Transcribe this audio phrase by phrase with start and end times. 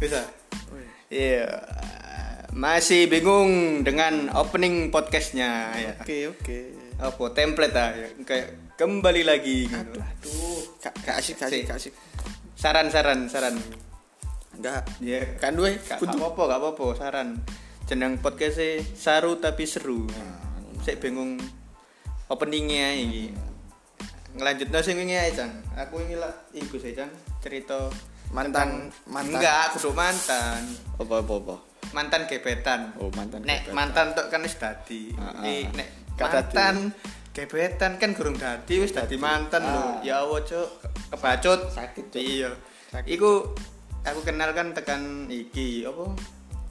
[0.00, 0.24] Bisa.
[1.12, 1.44] Iya.
[2.56, 5.92] Masih bingung dengan opening podcastnya ya.
[6.00, 6.58] Oke, oke.
[6.96, 8.08] Apa template ah ya.
[8.24, 10.00] Kayak kembali lagi gitu.
[10.00, 11.92] Aduh, gak asik, gak asik.
[12.56, 13.60] Saran-saran, saran.
[14.56, 14.88] Enggak.
[15.04, 17.28] Ya, Kan duwe gak apa-apa, gak apa-apa, saran.
[17.84, 20.08] Jeneng podcastnya saru tapi seru.
[20.80, 21.36] Saya bingung
[22.32, 23.36] openingnya iki.
[24.30, 25.50] Ngelanjutno sing wingi ae, Cang.
[25.74, 27.10] Aku ini lah iku sih, Cang.
[27.42, 27.90] Cerita
[28.30, 29.38] mantan mantan.
[29.38, 30.62] Enggak, kudu mantan.
[30.98, 31.56] Apa apa apa.
[31.90, 32.80] Mantan gebetan.
[33.02, 33.42] Oh, mantan.
[33.42, 33.74] nek gebetan.
[33.74, 35.10] mantan tok kan wis dadi.
[35.18, 35.42] Ah, ah.
[35.74, 36.76] nek Gak mantan
[37.34, 39.82] gebetan kan gurung dadi wis dadi mantan lho.
[39.82, 39.94] Ah.
[40.06, 40.68] Ya Allah, Cuk.
[41.10, 41.60] Kebacut.
[41.74, 42.22] Sakit, Cuk.
[42.22, 42.50] Iya.
[42.94, 43.10] Sakit.
[43.10, 43.54] Iku
[44.06, 46.14] aku kenal kan tekan iki apa?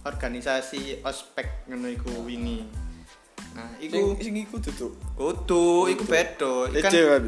[0.07, 2.63] Organisasi ospek ngono iku wingi.
[3.51, 4.95] Nah, iku sing iku tutup.
[5.19, 6.71] kudu iku beda.
[6.79, 7.23] Kan Ece kan.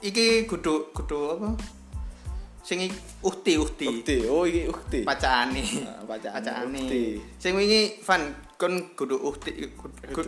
[0.00, 1.48] iki kudu kudu apa?
[2.68, 2.92] Sing i-
[3.24, 3.86] uhti uhti.
[3.88, 4.16] Ukti.
[4.28, 5.00] Oh, iki ukti.
[5.00, 5.64] Pacaane.
[5.88, 6.80] Ah, pacaane, Pacaane.
[6.84, 7.04] uhti.
[7.40, 8.20] Sing wingi Van
[8.60, 9.54] kon kudu uhti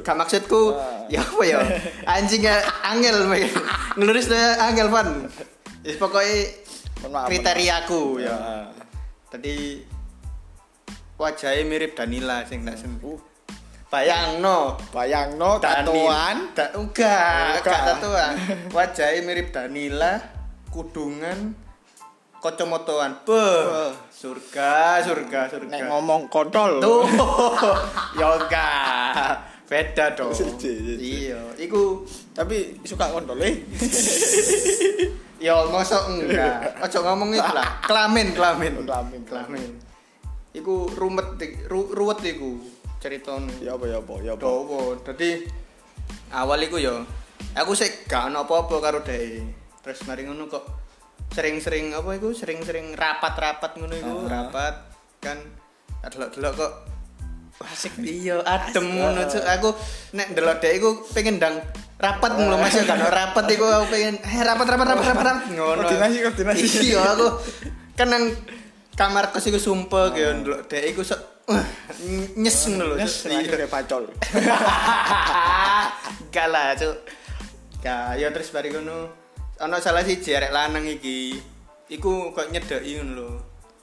[0.07, 1.03] gak maksudku Ah.
[1.11, 1.59] ya apa ya
[2.15, 3.27] anjing ya angel
[3.99, 5.27] ngeluris angel Van
[5.83, 6.63] Wis pokoke
[7.27, 8.71] kriteriaku ya maaf.
[9.35, 9.83] tadi
[11.19, 13.19] wajahnya mirip Danila sing tak sen Uh,
[13.91, 16.55] bayangno bayangno tatoan.
[16.55, 17.67] Da- Enggak.
[17.67, 18.33] enggak tatoan.
[18.71, 20.23] Wajahnya mirip Danila,
[20.71, 21.59] kudungan,
[22.41, 23.21] kocomotoan.
[23.29, 25.69] Beuh, surga, surga, surga.
[25.69, 26.81] Nek ngomong kontol.
[26.81, 27.05] Tuh,
[28.19, 29.29] ya enggak.
[29.71, 30.35] Beda dong.
[30.99, 32.03] Iya, iku
[32.35, 33.61] Tapi suka kontol eh.
[35.47, 36.81] ya mosok enggak.
[36.81, 37.85] Ojo ngomong itu lah.
[37.85, 38.73] Kelamin, kelamin.
[38.83, 39.21] Kelamin.
[39.29, 39.71] Kelamin.
[40.51, 41.39] Iku rumet,
[41.71, 42.59] ru, ruwet iku
[42.99, 43.53] ceritanya.
[43.63, 44.43] Ya apa ya apa ya apa.
[44.43, 44.81] Dawa.
[45.05, 45.31] Dadi
[46.35, 47.05] awal iku ya
[47.55, 49.45] aku sik gak ono apa-apa karo dhek.
[49.85, 50.80] Terus mari ngono kok
[51.31, 54.29] sering-sering apa iku sering-sering rapat-rapat ngono iku, Ah.
[54.29, 54.75] rapat
[55.19, 55.39] kan
[56.03, 56.73] delok-delok kok
[57.63, 59.69] asik iya adem ngono aku
[60.13, 61.61] nek ndelok dhek iku pengen ndang
[61.97, 65.45] rapat ngono Mas ya kan rapat iku aku pengen eh rapat rapat rapat rapat, rapat
[65.55, 66.65] ngono Koordinasi, koordinasi.
[66.89, 67.27] iya aku
[67.93, 68.25] kan nang
[68.93, 71.63] kamar kos iku sumpah gitu ndelok dhek iku sok uh,
[72.35, 73.29] nyes ngono lho Yes, Cuk.
[73.29, 73.55] langsung Iya.
[73.55, 74.03] kayak pacol.
[76.31, 76.97] Gak lah, cuk.
[77.81, 79.09] Gak, ya terus bari ngono.
[79.61, 81.37] Ana salah siji arek lanang iki.
[81.91, 83.29] Iku kok nyedeki ngono lho.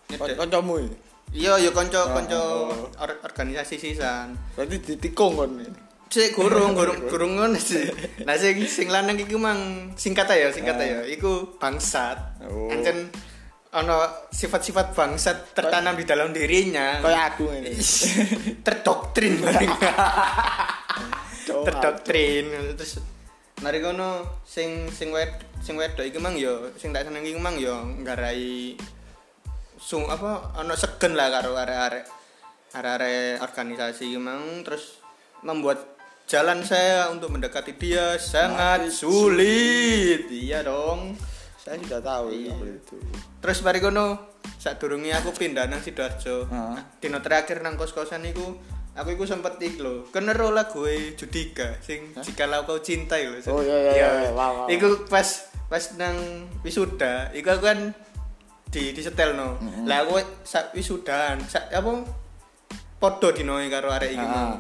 [0.09, 0.35] Nyedek.
[0.35, 0.95] Kancamu iki.
[1.27, 2.71] Iya, ya kanca-kanca Oh.
[2.97, 4.33] or- organisasi sisan.
[4.55, 5.59] Berarti ditikung kon.
[6.07, 7.83] Sik gurung, gurung, gurung ngono sih.
[8.23, 11.03] Nah sing sing lanang iki mang singkat aja, singkat aja.
[11.03, 12.47] Iku bangsat.
[12.47, 12.71] Oh.
[12.71, 13.11] Ancen
[13.69, 17.03] ana sifat-sifat bangsat tertanam di dalam dirinya.
[17.03, 17.75] Kayak aku ini.
[18.65, 19.71] terdoktrin bareng.
[21.43, 22.45] Terdoktrin
[22.79, 23.03] terus
[23.59, 25.27] mari ngono sing sing wed
[25.59, 28.77] sing wedok iki mang yo sing tak seneng iki mang yo nggarai
[29.77, 32.05] sung apa ana segen lah karo arek-arek
[32.71, 34.99] arek-arek organisasi iki mang terus
[35.39, 35.77] membuat
[36.25, 41.15] jalan saya untuk mendekati dia sangat Sangat sulit iya dong
[41.57, 42.55] Saya sudah tahu Iya.
[42.55, 42.95] itu.
[43.37, 44.17] terus mari ngono
[44.57, 46.79] saat durungi aku pindah nang sidoarjo Heeh.
[46.97, 48.55] dino terakhir nang kos kosan iku
[48.97, 53.77] aku iku sempet ik lho kenero lagu Judika sing jikalau kau cintai lho Oh, iya,
[53.87, 54.09] iya, iya.
[54.31, 54.67] Wow, wow.
[54.67, 55.27] iku pas
[55.67, 56.17] pas nang
[56.61, 57.79] wisuda iku aku kan
[58.67, 62.03] di di setel no lah aku sak wisudaan sak apa
[62.97, 64.57] podo dinoe karo arek iki Ah.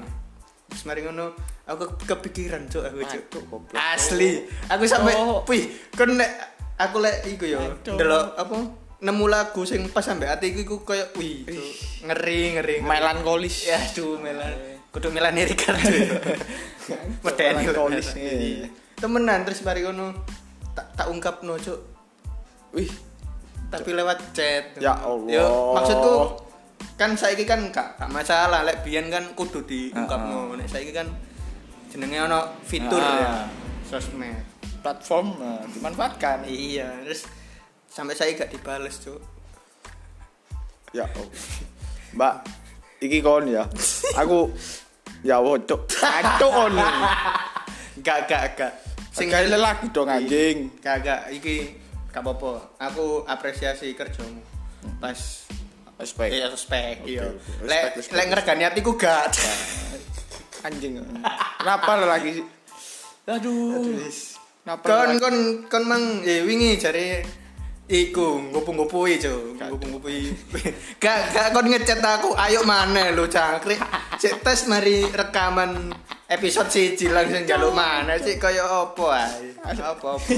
[0.67, 1.33] terus mari ngono
[1.63, 2.99] aku ke- kepikiran cuk aku
[3.43, 3.75] goblok.
[3.75, 5.41] asli aku sampai Oh.
[5.43, 6.11] wih kan
[6.77, 8.55] aku lek iku yo ndelok apa
[8.97, 11.45] nemu lagu sing pas sampe atiku iku koyo wih
[12.01, 12.87] ngeri ngeri ngeri.
[12.87, 13.69] Melankolis.
[13.69, 14.53] ya aduh melan
[14.89, 15.77] kudu melan kan
[17.25, 17.61] medeni.
[17.61, 18.31] Melankolis, iya.
[18.33, 18.67] Iya.
[18.97, 20.17] temenan terus mari ngono
[20.73, 21.79] tak tak ungkapno cuk.
[22.73, 22.89] Wih,
[23.69, 24.77] tapi lewat chat.
[24.81, 25.29] Ya Allah.
[25.29, 25.47] Yo,
[25.77, 26.13] maksudku
[26.97, 28.65] kan saiki kan gak, gak masalah.
[28.65, 30.57] Lek biyen kan kudu diungkapno.
[30.57, 31.05] Nek saiki kan
[31.93, 33.45] jenenge ono fitur ya.
[33.85, 34.57] Sosmed.
[34.81, 36.47] Platform nah, dimanfaatkan.
[36.47, 37.27] iya terus
[37.87, 39.19] sampai saya gak dibales cuk
[40.89, 41.27] Ya Allah.
[42.13, 42.33] Mbak,
[43.01, 43.67] iki kon ya.
[44.15, 44.47] Aku
[45.19, 45.83] ya wocok.
[45.93, 46.73] Acuk kon.
[47.99, 48.71] gak gak gak
[49.11, 50.71] Sing kali lelaki dong anjing.
[50.79, 51.75] gak gak iki
[52.07, 54.39] gak apa-apa aku apresiasi kerjamu
[54.97, 55.17] pas
[55.97, 56.29] Respect.
[56.31, 58.15] iya spek Oke, iya lek Respect, respect.
[58.15, 59.27] lek ngergani hatiku gak
[60.65, 61.03] Anjing.
[61.57, 62.45] Kenapa lelaki sih?
[63.27, 63.99] Aduh.
[64.79, 65.35] Kon kon
[65.67, 67.21] kon mang eh wingi jare
[67.87, 70.19] iku ngopo-ngopoi cuk ngopo-ngopoi
[71.03, 73.79] gak gak kon ngechat aku ayo mana lu cangkrik
[74.19, 75.95] cek tes mari rekaman
[76.27, 80.31] episode siji langsung jaluk mana sih kaya apa ae apa apa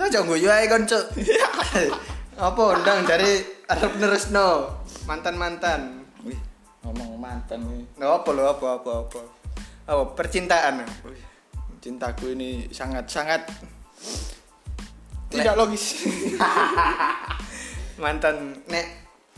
[0.00, 1.04] ya jangan guyu ae kon cuk
[2.40, 6.00] Apa ndang dari arep nerusno mantan-mantan.
[6.24, 6.40] Wih,
[6.80, 7.84] ngomong mantan nih.
[8.00, 9.20] Nah, apa lo apa apa apa.
[9.84, 10.80] Apa percintaan?
[11.84, 13.52] Cintaku ini sangat-sangat
[15.32, 15.84] tidak logis.
[18.02, 18.86] Mantan nek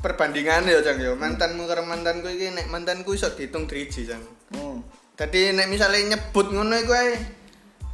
[0.02, 1.14] perbandingan ya Jang ya.
[1.14, 4.22] Mantanmu karo mantanku iki nek mantanku iso dihitung driji Jang.
[4.52, 4.82] Hmm.
[5.14, 7.14] Dadi nek misalnya nyebut ngono iku ae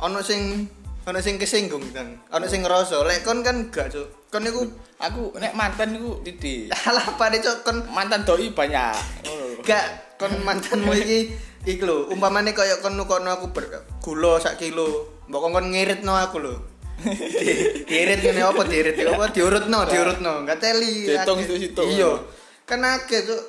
[0.01, 0.67] ana sing
[1.05, 2.19] ana sing kesinggung Jang.
[2.33, 4.33] Ana sing ngerasa lek kon kan gak Cuk.
[4.33, 4.67] Kon iku
[5.01, 6.69] Aku nek mantan iku titik.
[6.89, 8.97] alah pade Cuk kon Mantan doi banyak.
[9.69, 11.33] Gak kon mantanmu iki
[11.69, 13.69] iki lho umpamane kaya kon nukono aku ber,
[14.01, 16.55] gula sak kilo mbok kon ngiritno aku lho
[17.87, 21.47] diirit ngene apa diirit apa diurutno diurutno enggak teli Dihitung akeh.
[21.49, 21.83] situ-situ.
[21.91, 22.11] iya
[22.65, 23.43] kan akeh cuk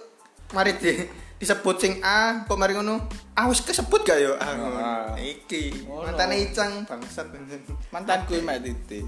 [0.52, 0.92] mari di
[1.38, 3.02] disebut sing A kok mari ngono
[3.34, 4.78] ah wis kesebut gak yo ah ngono.
[4.78, 5.12] Ah.
[5.18, 6.06] iki Ngono.
[6.06, 7.28] mantane icang bangsat
[7.90, 9.04] Mantanku mek titik.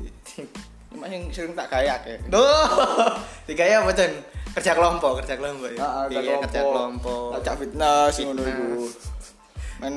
[0.93, 2.17] Cuma yang sering tak gayak ya.
[2.29, 2.69] Duh,
[3.49, 4.13] tiga ya apa Cen?
[4.53, 5.81] Kerja kelompok, kerja kelompok ya.
[5.81, 7.33] Heeh, Iya, kerja kelompok.
[7.33, 8.69] Ngajak fitness ngono iku.
[9.81, 9.93] Men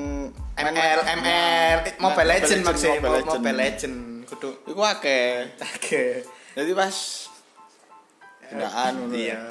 [0.56, 3.96] ML, ML, Mobile Legend maksudnya, Mobile Legend.
[4.26, 4.50] Kudu.
[4.66, 5.54] Iku akeh.
[5.62, 6.26] Oke.
[6.58, 6.94] Jadi pas
[8.46, 9.14] kendaan ngono.
[9.14, 9.42] Iya.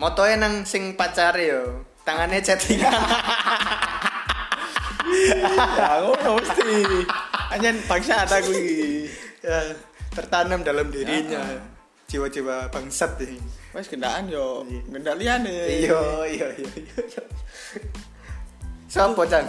[0.00, 2.92] Motoe nang sing pacare yo, tangannya chattingan.
[5.76, 6.72] Ya ngono mesti.
[7.50, 9.10] Anjen bangsa aku iki.
[9.40, 9.74] Ya,
[10.12, 11.40] tertanam dalam dirinya.
[12.10, 13.38] Jiwa-jiwa bangsat ini.
[13.70, 15.14] Wes kendaan yo, gendak.
[15.22, 15.88] Iya, iya,
[16.26, 17.22] iya, iya.
[18.90, 19.46] Sopo, Cang?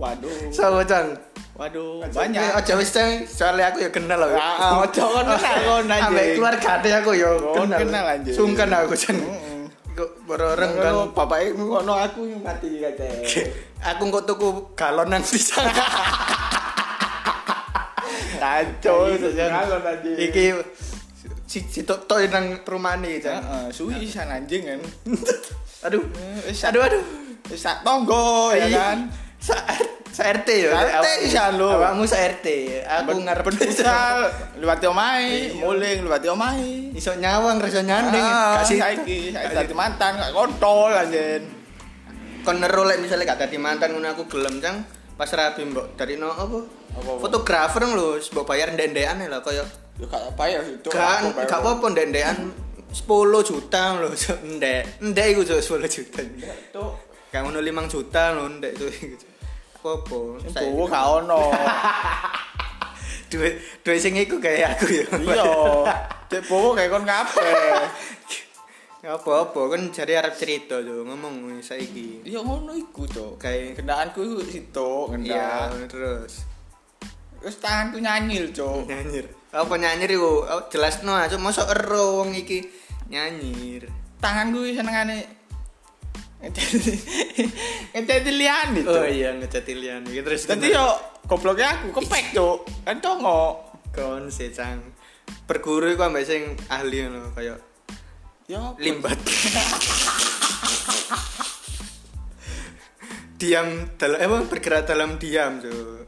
[0.00, 0.48] Waduh.
[0.48, 1.12] Sopo, Cang?
[1.60, 2.40] Waduh, Eh, banyak.
[2.56, 4.32] Aja wis Cang, soalnya aku ya kenal loh.
[4.32, 6.08] Ah, ojo kon kenal kon anjing.
[6.08, 7.78] Ambek keluarga ade aku ya Kon kenal.
[7.84, 8.32] kenal, anjing.
[8.32, 8.96] Sungkan aku.
[8.96, 9.68] Heeh.
[9.92, 10.92] Kok bareng kan.
[10.96, 13.08] Ngono bapake ngono aku yang mati kate.
[13.92, 15.56] Aku kok tuku galon nang bisa.
[18.36, 19.48] Kacau, Jan.
[19.50, 20.16] galon anjing.
[20.16, 20.44] Iki
[21.44, 23.40] si si tok tok nang perumahan iki, Cang.
[23.40, 24.80] Heeh, suwi san anjing kan.
[25.88, 26.04] Aduh.
[26.44, 27.04] Wis Aduh, aduh.
[27.48, 29.08] wis sak tonggo ya kan.
[29.40, 29.56] Sa,
[30.20, 30.70] RT ya.
[31.00, 31.72] RT isan lho.
[31.72, 32.46] Awakmu sa RT.
[32.84, 34.28] Aku ngarep futsal,
[34.60, 35.56] liwati omahe, Iya.
[35.56, 36.92] muling liwati omahe.
[36.92, 38.20] iso nyawang iso nyanding.
[38.20, 41.42] Ah, Kasih saiki, saiki dadi mantan gak kontol anjen.
[42.40, 44.80] kon nero lek misale gak dadi mantan ngono aku gelem cang
[45.12, 46.56] pas rabi mbok dari no apa
[47.20, 49.60] fotografer lho mbok bayar ndek-ndekan lah kaya
[50.00, 50.88] Yo gak bayar itu.
[50.88, 52.48] gak gak apa-apa ndek-ndekan
[52.96, 53.04] 10
[53.44, 54.08] juta lho
[54.56, 56.20] ndek ndek iku Cuk, 10 juta
[56.72, 56.96] Tuh,
[57.28, 58.72] gak ngono 5 juta lho ndek
[59.80, 60.18] tuh apa-apa
[60.52, 61.42] tuh gak ono.
[63.30, 65.50] duit duit sing iku kayak aku ya Iya.
[66.26, 67.86] Cek bowo kayak kon kabeh.
[69.00, 73.40] apa-apa kan jare arep cerita tuh ngomong saiki Iya ngono iku, Cuk.
[73.40, 74.90] Kayak- kendaanku iku situ,
[75.24, 75.88] iya kendaan.
[75.88, 76.44] terus
[77.40, 78.84] Terus tanganku nyanyil, Cuk.
[78.84, 82.62] nyanyir apa nyanyir iku jelas no aja mosok ero wong iki
[83.08, 83.88] nyanyir
[84.20, 85.39] Tanganku senengane
[88.40, 88.88] liyane, Cuk.
[88.88, 90.96] oh iya ngecat lian iki terus Dadi yo
[91.28, 92.64] gobloknya aku kepek, Cuk.
[92.88, 93.68] Kan congo.
[93.90, 94.80] kon secang
[95.44, 97.58] perguru iku ambek sing ahli ngono kaya
[98.48, 99.18] Yo limbat.
[103.40, 106.06] Diam dalam eh apa, bergerak dalam diam tuh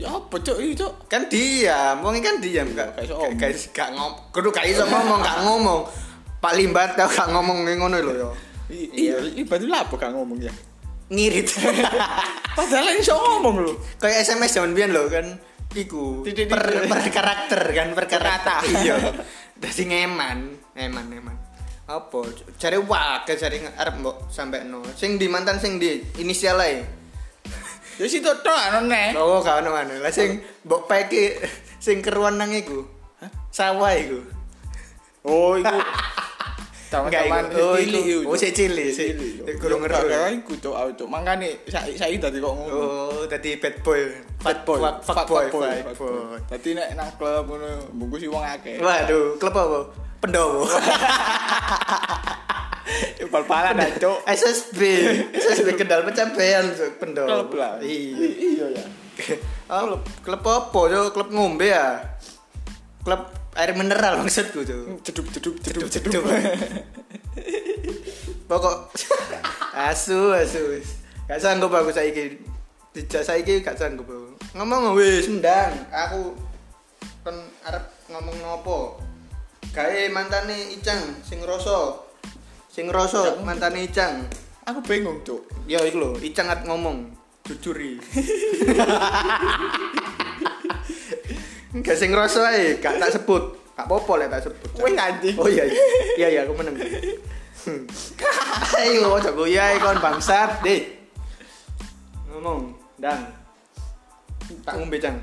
[0.00, 1.06] Ya apa iki cuk?
[1.06, 2.00] kan diam.
[2.00, 2.96] Wong kan diam gak
[3.36, 5.80] gak iso gak ngom kudu gak iso ngomong gak ngomong.
[6.40, 8.30] Pak Limbat tau gak ngomong ngono lho yo
[8.72, 10.52] Iya, iki batu lapo gak ngomong ya.
[11.12, 11.52] ngirit.
[12.56, 13.72] Padahal iso ngomong lho.
[14.00, 15.26] kayak SMS zaman biyen lho kan.
[15.74, 18.62] Iku per, per karakter kan per karakter.
[18.80, 18.96] Iya.
[19.58, 20.38] Dadi ngeman
[20.72, 21.36] ngeman ngeman.
[21.84, 22.20] Apa?
[22.56, 24.80] Cari wakil cari arep mbok sampai no.
[24.96, 26.80] Sing di mantan sing di inisial ae.
[28.00, 29.14] Ya situ tok anu ne.
[29.14, 31.38] oh gak ono mana lah sing mbok peki
[31.78, 32.82] sing keruan nang iku.
[33.52, 34.18] Sawah iku.
[35.22, 35.78] Oh iku
[36.94, 37.58] Teman-teman iku.
[37.60, 38.04] Oh, cilik.
[38.24, 39.14] Oh, si cilik, si-
[39.56, 39.98] gurung ngeru.
[40.04, 41.08] Gak iku cuk, aku cuk.
[41.08, 42.72] Mangkane saiki saiki dadi kok ngono.
[42.72, 44.00] oh dadi bad boy
[44.38, 45.64] Bad boy, fuck, boy fuck
[45.96, 48.76] boy Dadi nek nang klub ngono bungkus wong akeh.
[48.78, 49.78] waduh klub apa
[50.20, 50.68] pendowo
[53.24, 54.18] Bal-balan dah cuk.
[54.24, 54.80] SSB
[55.32, 57.80] SSB kendal pencapaian Cuk, pendowo Klub lah.
[57.80, 58.84] iya Iya ya.
[59.72, 61.10] Oh, klub apa Cuk?
[61.10, 61.98] klub ngombe ya
[63.00, 63.20] klub
[63.54, 66.24] air mineral maksudku tuh Cedup cedup cedup Cedup, cedup.
[68.44, 68.92] pokok.
[69.74, 70.60] Asu asu
[71.24, 72.36] gak sanggup aku saiki.
[72.92, 74.36] Dijak saiki gak sanggup aku.
[74.54, 75.72] Ngomong wis ndang.
[75.88, 76.36] Aku
[77.24, 77.34] kan
[77.64, 79.00] arep ngomong nopo?
[79.72, 82.04] Gawe mantane Icang sing rasa.
[82.68, 84.28] Sing rasa mantane Icang
[84.64, 85.44] Aku bingung cuk.
[85.68, 87.08] ya iku lho Icang arep ngomong.
[87.44, 88.00] Jujur iki
[91.82, 93.42] Gak sing rasa ae, gak tak sebut.
[93.74, 94.70] Gak popo lah tak sebut.
[94.78, 95.34] Kowe anjing.
[95.34, 95.82] Oh iya iya.
[96.14, 96.78] Iya iya aku meneng.
[98.78, 100.84] Ayo ojo guyai kon bangsat, deh.
[102.30, 103.24] Ngomong, Dang.
[104.62, 105.16] Tak ngombe cang.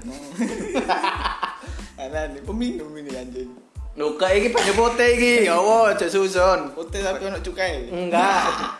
[2.02, 3.50] Ana nih peminum ini anjing.
[3.96, 5.34] Kok iki banyu putih iki.
[5.46, 6.74] Ya Allah, aja susun.
[6.74, 7.94] Putih tapi ono cukai.
[7.94, 8.74] Enggak.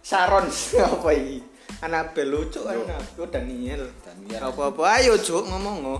[0.00, 0.46] Saron
[0.86, 1.42] apa iki?
[1.82, 2.78] Anabel lucu kan.
[2.78, 3.90] Aku Daniel.
[4.06, 4.40] Daniel.
[4.48, 5.96] Apa-apa ayo Cuk ngomong ngo.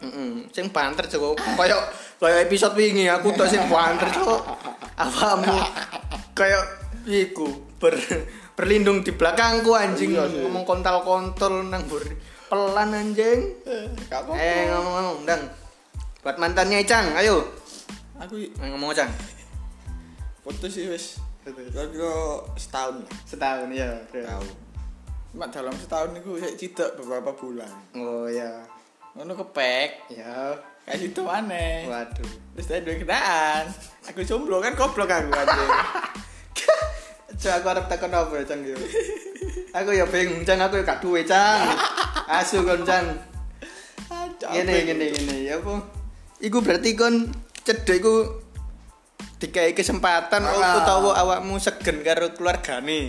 [0.00, 0.48] Heeh.
[0.50, 1.36] Sing banter Cuk.
[1.56, 1.80] Kayak
[2.16, 4.40] kayak episode wingi aku tok sing banter Cuk.
[4.96, 5.56] Awamu
[6.32, 6.62] kayak
[7.04, 7.96] iku ber
[8.52, 10.44] berlindung di belakangku anjing Iya sih.
[10.44, 12.04] ngomong kontol-kontol nang bur
[12.46, 13.56] pelan anjing
[14.10, 14.36] apa-apa.
[14.36, 15.42] eh ngomong-ngomong dang
[16.20, 17.40] buat mantannya Icang ayo
[18.20, 19.08] Aku Eh, ngomong Cang
[20.40, 21.16] putus sih wis.
[21.40, 22.12] Kira-kira
[22.52, 23.12] setahun lah.
[23.24, 24.44] setahun ya Tahu.
[25.32, 27.72] Cuma dalam setahun itu saya tidak beberapa bulan.
[27.94, 28.60] oh ya
[29.12, 29.88] Ngono kepek.
[30.10, 31.86] ya Kayak gitu aneh.
[31.86, 33.64] waduh Terus saya duwe kenaan.
[34.06, 35.70] Aku jomblo kan goblok aku anjing.
[37.40, 38.76] Cang aku harap takon apa ya Cang yo
[39.70, 41.72] aku ya bingung Cang aku ya gak duwe Cang
[42.28, 43.06] asu kon Cang
[44.40, 45.80] Gini gini gini ya apa?
[46.38, 47.28] Iku berarti kon
[47.60, 48.14] cedek iku
[49.36, 50.80] dikai kesempatan Ah.
[50.80, 53.08] utawa awakmu segen karo keluargane.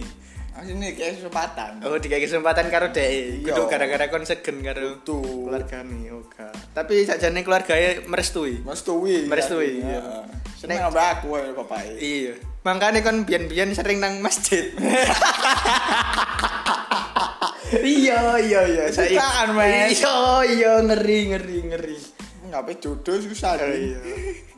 [0.52, 1.80] Asine kayak kesempatan.
[1.82, 3.08] Oh, dikai kesempatan karo dhek.
[3.42, 3.56] Iya.
[3.56, 5.48] Kudu gara-gara kon segen karo Betul.
[5.48, 6.12] keluargane.
[6.12, 6.44] Oke.
[6.70, 8.60] Tapi sakjane keluargane merestui.
[8.60, 9.26] Merestui.
[9.26, 9.98] Merestui, iya.
[9.98, 10.28] Iya.
[10.54, 11.80] Seneng ambek aku ya bapak.
[11.96, 12.34] Iya.
[12.62, 14.70] Makanya kon biyen-biyen sering nang masjid.
[17.82, 18.84] iya, iya, iya.
[18.92, 19.96] Saiki- Bukan, Mas.
[19.96, 20.16] Iya,
[20.46, 21.96] iya, ngeri, ngeri, ngeri.
[22.52, 23.96] Ngapain jodoh susah Oh, nih.
[23.96, 24.00] iya.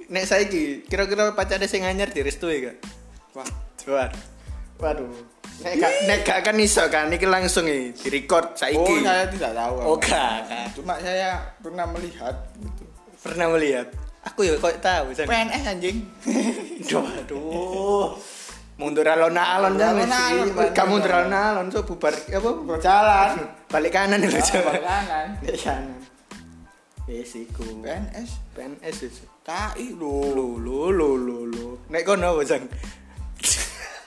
[0.09, 2.77] Nek saiki kira-kira pacare sing anyar direstui gak?
[3.33, 3.45] Wah,
[3.85, 4.17] Waduh.
[4.79, 5.09] Waduh.
[5.61, 8.79] Nek gak nek gak kan iso kan iki langsung iki di-record saiki.
[8.79, 9.75] Oh, saya tidak tahu.
[9.85, 10.49] Oh, gak.
[10.73, 12.83] Cuma saya pernah melihat gitu.
[13.21, 13.87] Pernah melihat.
[14.23, 15.27] Aku ya kok tahu San.
[15.27, 15.97] PNS anjing.
[18.73, 20.57] Mundur alon-alon Mundur alon-alon, sih.
[20.57, 20.73] Pak.
[20.73, 22.49] Kamu mundur alon-alon so bubar apa?
[22.65, 23.29] Berjalan.
[23.69, 24.71] Balik kanan lho, Ah, coba.
[24.73, 25.27] balik kanan.
[25.39, 25.97] Balik kanan.
[27.05, 27.67] Wis iku.
[27.85, 28.97] PNS PNS.
[29.45, 30.33] KI lho.
[30.33, 31.67] Lu lu lu lu lu.
[31.93, 32.65] Nek kono apa, Sang?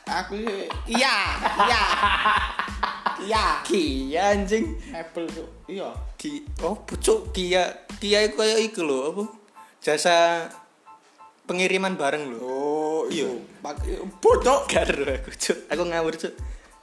[0.07, 0.39] Aku
[0.87, 1.19] iya,
[1.67, 1.83] iya.
[3.27, 3.45] Iya.
[3.67, 4.79] Kia anjing.
[4.95, 5.51] Apple tuh.
[5.67, 5.91] Iya.
[6.15, 7.67] Ki oh pucuk Kia
[7.99, 9.25] Kia iku kaya iku lho apa?
[9.83, 10.47] Jasa
[11.51, 12.39] pengiriman bareng lho.
[12.39, 13.27] Oh, iya.
[13.59, 14.63] Pakai bodoh.
[14.71, 15.59] Karo aku cuk.
[15.75, 16.33] Aku ngawur cuk.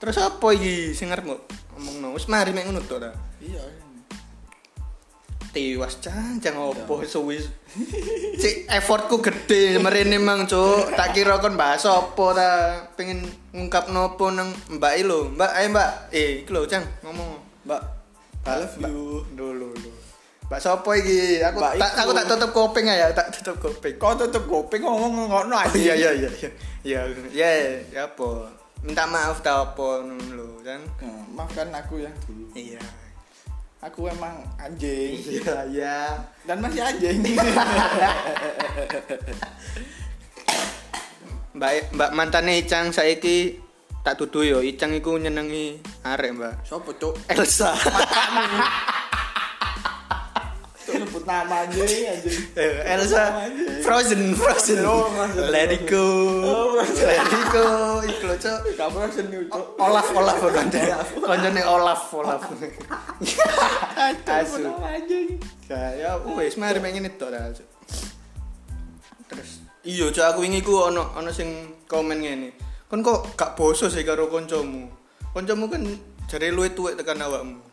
[0.03, 2.11] Terus apa iki sing arep ngomongno?
[2.11, 3.11] Wis mari mek ngono tok ta.
[3.39, 3.82] Iya.
[5.53, 7.37] Tiwas cang cang opo suwi.
[8.41, 10.97] Cik effortku gede merene mang cuk.
[10.97, 13.21] Tak kira kon bahas opo ta pengen
[13.53, 15.29] ngungkap nopo nang Mbak lho.
[15.37, 15.89] Mbak ayo Mbak.
[16.09, 17.37] Eh iki lho cang ngomong.
[17.69, 17.81] Mbak,
[18.49, 19.21] I love you.
[19.37, 19.93] Dulu dulu.
[20.49, 21.45] Mbak sopo iki?
[21.45, 23.93] Aku Mbak tak aku tak tutup kuping ya, tak tutup kuping.
[24.01, 25.77] Kau tutup kuping ngomong ngono aja.
[25.85, 26.49] iya iya iya iya.
[26.81, 27.49] Ya ya
[27.93, 28.49] ya apa?
[28.81, 30.81] Minta maaf ta apa ngono lho, kan?
[31.29, 32.49] Maafkan aku yang dulu.
[32.57, 32.81] Iya.
[33.83, 36.15] Aku emang anjing Iya iya.
[36.47, 37.19] dan masih anjing.
[41.53, 43.59] Mbak Mbak mantane Icang saiki
[44.01, 46.53] tak tuduh yo Icang iku nyenengi arek, Mbak.
[46.63, 47.19] Sopo cuk?
[47.27, 47.75] Elsa.
[51.23, 52.35] Sebut nama anjing anjing.
[52.59, 53.23] Eh, Elsa
[53.79, 54.83] Frozen Frozen.
[54.83, 55.55] Oh, Frozen.
[55.55, 56.03] Let it go.
[56.43, 57.07] Oh, Frozen.
[57.07, 57.67] Let it go.
[58.03, 58.59] Iku lho, Cuk.
[58.75, 59.79] Kamu seni cuk.
[59.79, 60.81] Olaf Olaf koncone.
[61.23, 62.43] Koncone Olaf Olaf.
[64.35, 64.67] Asu.
[65.71, 67.39] Ya, wis mari mek ngene tok ta.
[67.55, 67.67] Cuk.
[69.31, 72.51] Terus iya cuk aku wingi ku ono ono sing komen ngene.
[72.91, 74.91] Kon kok gak boso sih karo kancamu.
[75.31, 75.87] Kancamu kan
[76.27, 77.63] jare luwih tuwek tekan awakmu.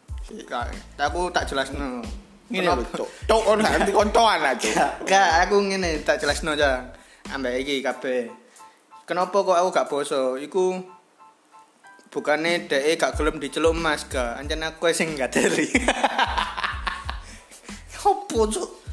[0.46, 0.70] Kak,
[1.02, 2.06] aku tak jelasno.
[2.50, 3.08] Ngene lho cuk.
[3.24, 4.54] Cuk kon gak ngerti koncoan lah.
[5.06, 6.90] Gak, aku ngene tak jelasno aja.
[7.30, 8.26] Ambek iki kabeh.
[9.06, 10.34] Kenapa kok aku gak boso?
[10.34, 10.82] Iku
[12.10, 14.34] bukannya dhek gak gelem diceluk Mas gak.
[14.36, 15.70] Ancen aku sing gak dari.
[18.00, 18.48] Opo?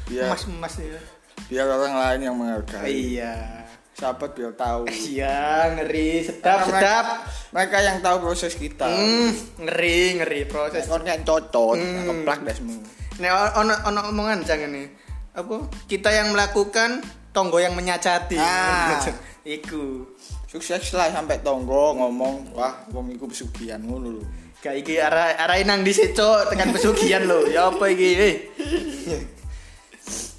[0.08, 0.30] Iya.
[0.30, 1.00] Mas Mas ya.
[1.48, 2.92] Biar orang lain yang menghargai.
[3.18, 3.34] Iya.
[3.98, 4.86] Sahabat biar tahu.
[4.86, 7.04] Iya, ngeri, sedap, Karena sedap.
[7.50, 8.86] Mereka, mereka yang tahu proses kita.
[8.86, 10.86] Hmm, ngeri, ngeri proses.
[10.86, 12.06] Kon kan cocot, Hmm.
[12.06, 12.78] keplak dasmu.
[13.18, 14.86] Nek ono ono omongan jangan nih.
[15.34, 15.66] Apa?
[15.90, 17.02] Kita yang melakukan,
[17.34, 18.38] tonggo yang menyacati.
[18.38, 19.02] Ah.
[19.58, 20.06] Iku.
[20.48, 24.24] Sukses lah sampai tonggo ngomong, wah wong iku pesugihan ngono lho.
[24.64, 27.44] Kayak iki arah arahin nang dhisik cuk tekan pesugihan lho.
[27.52, 28.10] Ya apa iki?
[28.16, 28.36] Eh.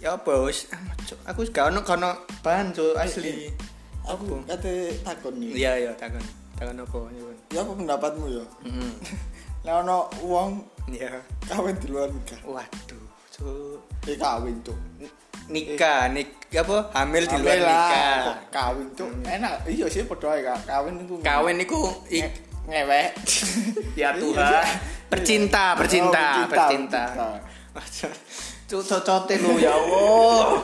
[0.01, 0.81] ya apa wis Ah,
[1.29, 3.53] aku gak ono kono bahan cuk asli.
[4.09, 5.53] Aku kate takon nih.
[5.53, 6.25] Iya iya takon.
[6.57, 6.97] Takon apa.
[7.53, 8.45] Ya apa pendapatmu ya?
[8.65, 8.91] Heeh.
[9.69, 10.49] Lah ono wong
[10.89, 11.21] Iya.
[11.45, 12.39] kawin di luar nikah.
[12.43, 13.79] Waduh, cuk.
[14.05, 14.77] Eh kawin cuk.
[15.45, 20.61] nikah nik apa hamil di luar nikah kawin tuh enak iya sih padha ae Kak.
[20.63, 22.37] kawin iku kawin niku Nge- ik-
[22.69, 23.09] ngewek
[24.01, 24.61] ya Tuhan iya.
[25.09, 27.03] percinta percinta Oh, percinta
[27.73, 28.13] percinta.
[28.69, 30.61] Cuk cocote lu ya Allah.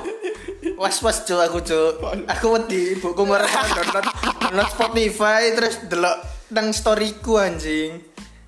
[0.77, 2.05] Was was cuk aku cuk.
[2.29, 4.05] Aku wedi ibuku marah download
[4.38, 8.05] download Spotify terus delok nang storyku anjing.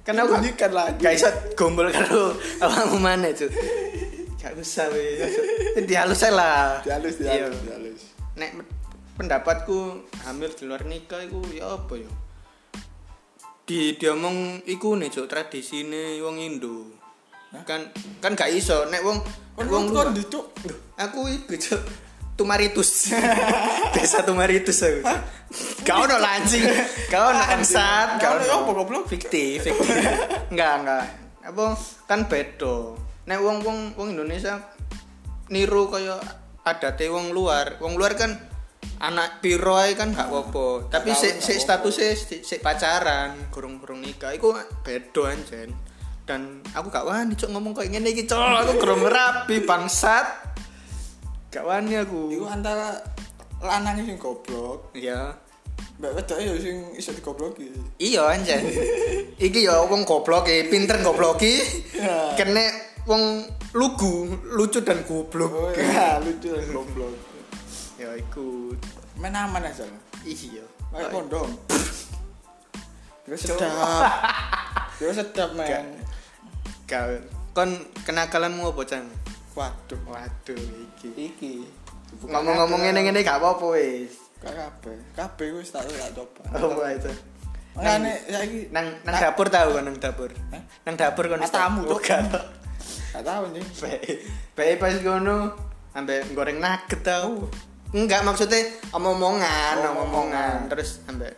[0.08, 1.28] Kan aku bunyikan lagi gak iso
[1.60, 2.32] gombol karo
[2.64, 3.52] awakmu maneh cuk.
[4.40, 5.36] Gak usah wis.
[5.84, 6.80] Dihalus ae lah.
[6.80, 7.52] dihalus Iya.
[7.52, 8.02] dihalus dihalus
[8.40, 8.52] Nek
[9.20, 12.08] pendapatku hamil di luar nikah iku ya apa ya?
[13.68, 16.88] Di diomong iku nih cuk tradisine wong Indo.
[17.68, 17.92] Kan
[18.24, 19.20] kan gak iso nek wong
[19.60, 20.56] kon wong kon luar- di cuk
[20.96, 21.82] aku iku cuk
[22.38, 23.10] tumaritus
[23.98, 25.02] desa tumaritus aku
[25.86, 26.66] kau no lancing
[27.14, 29.04] kau no emsat kau Kau no apa goblok?
[29.06, 29.76] fiktif fiktif.
[30.52, 31.06] Enggak enggak.
[31.46, 31.66] Apa
[32.10, 34.64] kan bedo nek wong wong wong Indonesia
[35.52, 36.18] niru kaya
[36.66, 37.78] adate wong luar.
[37.84, 38.36] Wong luar kan
[38.98, 44.02] anak piro ae kan gak apa tapi sik sik gak statusnya sik sik pacaran gurung-gurung
[44.02, 44.34] nikah.
[44.34, 45.76] Iku bedo anjen.
[46.28, 48.68] Dan aku gak wani cok ngomong kayak ngene iki cok.
[48.68, 50.28] Aku gurung rapi bangsat.
[51.54, 52.36] Gak wani aku.
[52.36, 53.00] Iku antara
[53.64, 54.92] lanang sing goblok.
[54.92, 55.47] Iya
[55.98, 57.74] mbak wedok ya sing iso digobloki.
[57.98, 58.62] Iya anjen
[59.50, 61.58] iki ya wong goblok e pinter goblok e
[61.98, 62.38] Ya.
[62.38, 62.70] kene
[63.10, 65.50] wong lugu lucu dan goblok.
[65.50, 67.14] Oh ya lucu dan goblok.
[67.98, 68.78] Ya iku
[69.18, 69.90] main aman aja.
[70.22, 70.62] Iya.
[70.94, 71.50] Pakai kondom
[73.26, 73.74] Terus sedap.
[75.02, 75.98] Terus sedap men.
[76.86, 77.10] Kau
[77.58, 77.74] kon
[78.06, 79.10] kenakalanmu apa cang
[79.58, 79.98] waduh.
[80.06, 81.10] Waduh iki.
[81.34, 81.54] Iki.
[82.24, 84.98] Ngomong-ngomong ngene-ngene gak apa-apa wis Gak kabeh.
[85.18, 87.12] Kabeh wis tak tak coba apa itu.
[87.78, 90.30] Ngene saiki nang nang dapur tahu kan nang dapur.
[90.86, 92.10] Nang dapur kan tamu, oh, Cuk.
[93.14, 93.66] gak tau nih
[94.54, 95.54] bae pas ngono
[95.98, 97.50] ambek goreng nugget tau.
[97.96, 100.68] Enggak maksudnya omong-omongan Oh, omong-omongan.
[100.68, 100.70] Omongan.
[100.70, 101.34] terus ambek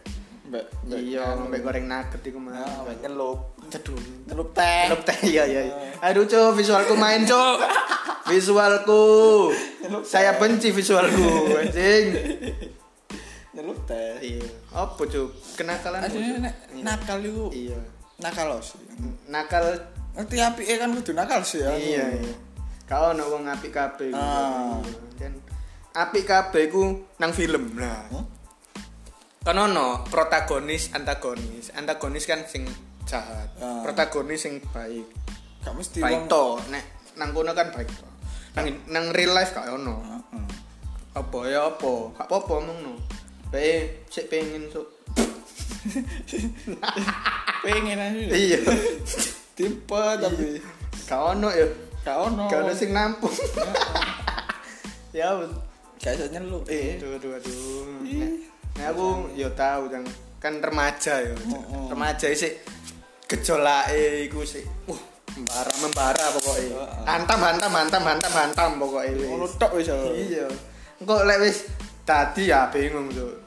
[0.49, 0.65] mbak
[0.97, 3.95] iya ambek goreng nugget iku mah Ah, mbak nyelup ceduh.
[4.27, 4.89] Nyelup teh.
[4.89, 5.61] Celup teh iya iya.
[6.03, 7.59] Aduh cuk visualku main cuk.
[8.29, 9.49] Visualku.
[10.05, 12.05] Saya benci visualku anjing.
[13.59, 14.47] Nyelup teh Iya.
[14.71, 15.29] Apa cuk?
[15.59, 16.07] Kenakalan.
[16.39, 17.79] nek nakal iku Iya.
[18.23, 18.79] nakal sih
[19.27, 19.75] Nakal
[20.15, 22.33] ngerti apike kan kudu nakal sih ya iya iya.
[22.89, 24.09] Kau ono wong apik kabeh.
[24.17, 24.81] Ah.
[25.13, 25.37] Dan
[25.93, 27.77] apik kabeh ku nang film.
[27.77, 28.09] Nah.
[28.09, 28.25] Hmm?
[29.45, 31.69] Kan ono protagonis antagonis.
[31.77, 32.65] Antagonis kan sing
[33.05, 33.53] jahat.
[33.61, 33.85] Ah.
[33.85, 35.05] Protagonis sing baik.
[35.59, 36.57] gak mesti Baik to.
[36.73, 38.07] Nek nang kono kan baik to.
[38.57, 40.01] Nang nang real life gak ono.
[40.01, 40.47] Heeh.
[41.09, 42.93] apa ya apa gak apa-apa omongno
[43.49, 44.85] bae sik pengen sok
[47.63, 48.35] pengen aja.
[48.35, 48.59] Iya.
[49.55, 50.59] Tipe tapi
[51.07, 51.67] gak ono ya.
[52.05, 52.45] Gak ono.
[52.47, 53.33] Gak ono sing nampung.
[55.09, 55.49] Ya aduh
[55.97, 57.01] iso nyelup eh.
[57.01, 58.45] Aduh aduh nek
[58.77, 60.05] nek aku yo tahu jang
[60.37, 61.85] kan remaja yo Oh, oh.
[61.89, 62.61] remaja sik
[63.25, 65.01] gejolake iku sik uh
[65.33, 67.03] membara membara pokoknya Oh, oh.
[67.09, 70.45] hantam hantam hantam hantam hantam pokoknya ngono wis tok wis iya.
[71.01, 71.65] Engko lek wis
[72.09, 73.37] tadi ya bingung tuh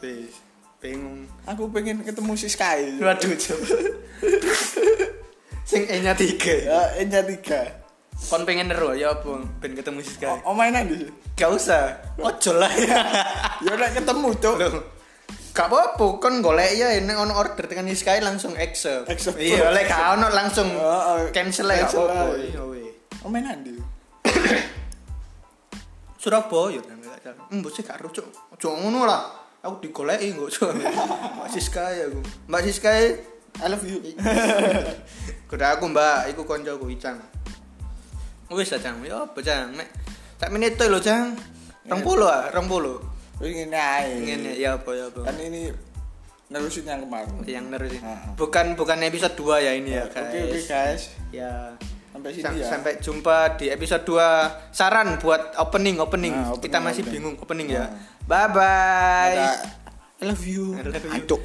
[0.79, 3.35] bingung aku pengen ketemu si Sky Waduh.
[5.62, 6.55] Sing E-nya tiga.
[6.55, 7.83] ya enya tiga
[8.31, 9.35] Kon pengen neru ya apa?
[9.59, 10.31] Ben ketemu si Sky.
[10.31, 11.98] oh, oh mainan di Gak usah.
[12.22, 12.70] Ojo lah.
[13.66, 14.75] ya udah ketemu Loh.
[15.51, 19.11] Gak apa-apa, kon golek ya nek ono order tekan si Sky langsung accept.
[19.11, 19.42] Accept.
[19.42, 21.35] Iya, lek gak ono langsung Oh, oh.
[21.35, 22.14] cancel apa-apa.
[22.14, 22.31] lah.
[22.38, 22.94] Iya, weh.
[23.27, 23.75] oh mainan di
[26.22, 27.03] Surabaya kan.
[27.51, 28.27] Mbok sih gak rucuk.
[28.53, 29.23] Ojo ngono lah.
[29.62, 30.71] Aku digoleki kok, Cuk.
[31.38, 32.21] Mbak Siska aku.
[32.51, 32.91] Mbak Siska
[33.61, 34.01] I love you
[35.49, 37.21] Kuda aku mbak, iku koncoku Icang.
[38.49, 39.73] Wis lah Cang, ya apa Cang?
[39.73, 39.88] Mek
[40.37, 41.37] sak menit lho Cang.
[41.85, 43.45] 20 ah, 20.
[43.45, 45.27] ini aja Ngene ya apa ya apa.
[45.27, 45.67] kan ini
[46.47, 48.01] nerusin yang kemarin Yang nerusin.
[48.01, 48.33] Ah.
[48.33, 50.47] Bukan bukan episode 2 ya ini ya, oke guys.
[50.47, 51.53] oke guys Ya.
[52.09, 56.33] sampai sini Sam- ya Sampai jumpa di episode 2 saran buat opening opening.
[56.33, 57.12] Nah, opening, Kita masih opening.
[57.19, 57.85] bingung opening ya.
[58.29, 58.49] Nah.
[58.49, 59.71] Bye bye.
[60.23, 61.11] I love you I love you.
[61.11, 61.41] Aduh.